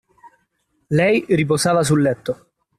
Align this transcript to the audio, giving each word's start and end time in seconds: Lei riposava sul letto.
Lei 0.87 1.23
riposava 1.27 1.83
sul 1.83 2.01
letto. 2.01 2.47